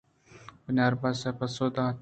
بناربس 0.65 1.19
ءَپسو 1.29 1.63
دات 1.75 1.89